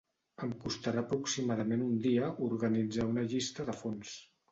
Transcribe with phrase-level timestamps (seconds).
[0.45, 4.17] Em costarà aproximadament un dia organitzar una llista de fonts.